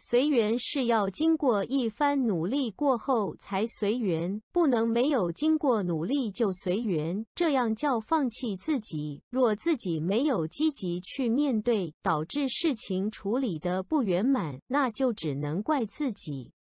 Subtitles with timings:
[0.00, 7.26] 随缘是要经过一番努力过后才随缘不能没有经过努力就随缘。
[7.34, 16.52] 这样叫放弃自己若自己没有积极去面对导致事情处理的不圆满那就只能怪自己。